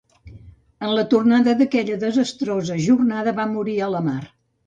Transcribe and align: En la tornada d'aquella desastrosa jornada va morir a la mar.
En 0.85 0.93
la 0.99 1.03
tornada 1.09 1.53
d'aquella 1.59 1.99
desastrosa 2.05 2.79
jornada 2.87 3.35
va 3.41 3.47
morir 3.55 3.79
a 3.89 3.93
la 3.97 4.05
mar. 4.11 4.19